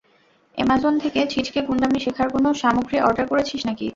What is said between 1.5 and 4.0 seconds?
গুণ্ডামি শেখার কোনো সামগ্রী অর্ডার করেছিস নাকি?